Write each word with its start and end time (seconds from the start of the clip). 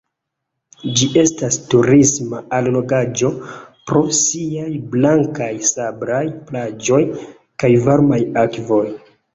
Ĝi 1.01 1.09
estas 1.23 1.57
turisma 1.73 2.39
allogaĵo 2.61 3.31
pro 3.91 4.03
siaj 4.23 4.67
blankaj 4.97 5.53
sablaj 5.75 6.25
plaĝoj 6.51 7.05
kaj 7.63 7.75
varmaj 7.89 8.23
akvoj. 8.49 8.87